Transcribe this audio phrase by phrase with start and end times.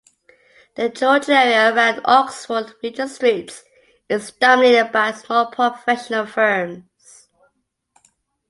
[0.77, 3.63] The Georgian area around Oxford and Regent Streets
[4.09, 7.27] is dominated by small professional firms.